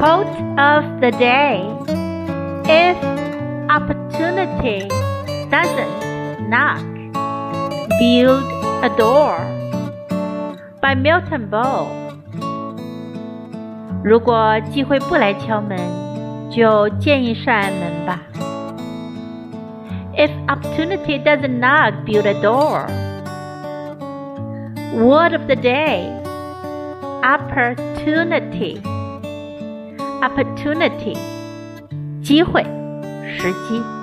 [0.00, 1.60] Quote of the day
[2.64, 2.96] If
[3.68, 4.88] opportunity
[5.50, 6.80] doesn't knock,
[7.98, 8.42] build
[8.82, 9.36] a door.
[10.80, 11.88] By Milton Berle。
[14.02, 15.78] 如果机会不来敲门，
[16.50, 18.20] 就建一扇门吧。
[20.16, 22.86] If opportunity doesn't knock, build a door.
[24.94, 26.08] Word of the day
[27.22, 28.80] Opportunity.
[30.20, 31.16] Opportunity
[32.22, 32.62] 机会，
[33.38, 33.99] 时机。